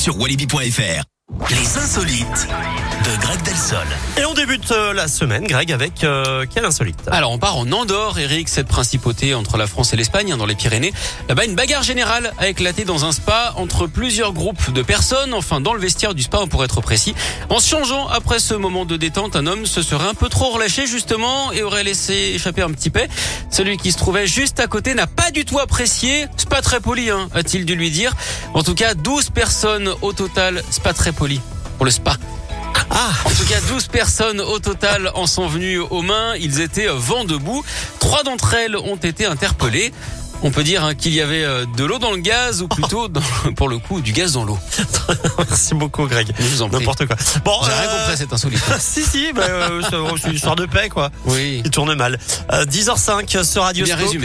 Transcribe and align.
sur 0.00 0.18
walibi.fr. 0.18 1.09
Les 1.38 1.78
insolites 1.78 2.48
de 3.04 3.20
Greg 3.22 3.42
Delsol. 3.42 3.86
Et 4.18 4.24
on 4.24 4.34
débute 4.34 4.72
euh, 4.72 4.92
la 4.92 5.06
semaine, 5.06 5.46
Greg, 5.46 5.70
avec 5.70 6.02
euh, 6.02 6.44
quel 6.52 6.64
insolite? 6.64 6.98
Alors 7.08 7.30
on 7.30 7.38
part 7.38 7.56
en 7.56 7.70
Andorre, 7.70 8.18
Eric, 8.18 8.48
cette 8.48 8.66
principauté 8.66 9.32
entre 9.34 9.56
la 9.56 9.68
France 9.68 9.92
et 9.92 9.96
l'Espagne, 9.96 10.32
hein, 10.32 10.36
dans 10.36 10.46
les 10.46 10.56
Pyrénées. 10.56 10.92
Là-bas, 11.28 11.44
une 11.44 11.54
bagarre 11.54 11.84
générale 11.84 12.32
a 12.38 12.48
éclaté 12.48 12.84
dans 12.84 13.04
un 13.04 13.12
spa 13.12 13.54
entre 13.56 13.86
plusieurs 13.86 14.32
groupes 14.32 14.72
de 14.72 14.82
personnes, 14.82 15.32
enfin 15.32 15.60
dans 15.60 15.72
le 15.72 15.80
vestiaire 15.80 16.14
du 16.14 16.22
spa, 16.22 16.46
pour 16.50 16.64
être 16.64 16.80
précis. 16.80 17.14
En 17.48 17.60
se 17.60 17.68
changeant 17.68 18.08
après 18.08 18.40
ce 18.40 18.54
moment 18.54 18.84
de 18.84 18.96
détente, 18.96 19.36
un 19.36 19.46
homme 19.46 19.66
se 19.66 19.82
serait 19.82 20.08
un 20.08 20.14
peu 20.14 20.28
trop 20.28 20.50
relâché 20.50 20.88
justement 20.88 21.52
et 21.52 21.62
aurait 21.62 21.84
laissé 21.84 22.32
échapper 22.34 22.62
un 22.62 22.70
petit 22.70 22.90
paix. 22.90 23.08
Celui 23.50 23.76
qui 23.76 23.92
se 23.92 23.98
trouvait 23.98 24.26
juste 24.26 24.58
à 24.58 24.66
côté 24.66 24.94
n'a 24.94 25.06
pas 25.06 25.30
du 25.30 25.44
tout 25.44 25.60
apprécié. 25.60 26.26
C'est 26.36 26.48
pas 26.48 26.62
très 26.62 26.80
poli, 26.80 27.10
hein, 27.10 27.28
a-t-il 27.34 27.64
dû 27.64 27.76
lui 27.76 27.90
dire. 27.90 28.14
En 28.52 28.64
tout 28.64 28.74
cas, 28.74 28.94
12 28.94 29.30
personnes 29.30 29.90
au 30.02 30.12
total, 30.12 30.62
c'est 30.70 30.82
pas 30.82 30.92
très 30.92 31.12
poli 31.12 31.19
pour 31.76 31.84
le 31.84 31.90
spa. 31.90 32.14
Ah, 32.90 33.10
en 33.24 33.30
tout 33.30 33.44
cas, 33.44 33.60
12 33.68 33.88
personnes 33.88 34.40
au 34.40 34.58
total 34.58 35.10
en 35.14 35.26
sont 35.26 35.46
venues 35.46 35.78
aux 35.78 36.02
mains. 36.02 36.34
Ils 36.40 36.60
étaient 36.60 36.88
vent 36.88 37.24
debout. 37.24 37.62
Trois 37.98 38.22
d'entre 38.22 38.54
elles 38.54 38.76
ont 38.76 38.96
été 38.96 39.26
interpellées. 39.26 39.92
On 40.42 40.50
peut 40.50 40.62
dire 40.62 40.82
hein, 40.82 40.94
qu'il 40.94 41.12
y 41.12 41.20
avait 41.20 41.44
euh, 41.44 41.66
de 41.76 41.84
l'eau 41.84 41.98
dans 41.98 42.12
le 42.12 42.16
gaz, 42.16 42.62
ou 42.62 42.68
plutôt, 42.68 43.08
dans, 43.08 43.20
pour 43.56 43.68
le 43.68 43.76
coup, 43.76 44.00
du 44.00 44.12
gaz 44.12 44.32
dans 44.32 44.44
l'eau. 44.44 44.58
Merci 45.38 45.74
beaucoup, 45.74 46.06
Greg. 46.06 46.32
Je 46.38 46.44
vous 46.44 46.62
en 46.62 46.70
prie. 46.70 46.78
N'importe 46.78 47.06
quoi. 47.06 47.16
Bon, 47.44 47.52
J'ai 47.62 47.70
rien 47.72 47.90
euh, 47.90 47.98
compris 47.98 48.12
à 48.12 48.16
cette 48.16 48.32
insolite. 48.32 48.62
si, 48.78 49.02
si, 49.02 49.32
bah, 49.34 49.42
euh, 49.42 49.82
c'est 49.82 49.96
c'est 50.22 50.28
une 50.28 50.34
histoire 50.36 50.56
de 50.56 50.64
paix, 50.64 50.88
quoi. 50.88 51.10
Oui. 51.26 51.60
Il 51.62 51.70
tourne 51.70 51.94
mal. 51.94 52.18
Euh, 52.54 52.64
10h05 52.64 53.44
sur 53.44 53.64
Radio 53.64 53.84
Bien 53.84 53.94
Scoop. 53.96 54.06
résumé. 54.06 54.18